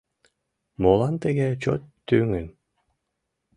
Молан 0.81 1.15
тыге 1.23 1.47
чот 1.63 1.81
тӱҥын? 2.07 2.47